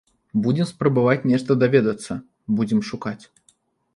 Будзем 0.45 0.67
спрабаваць 0.69 1.27
нешта 1.31 1.57
даведацца, 1.63 2.17
будзем 2.61 2.79
шукаць. 2.91 3.19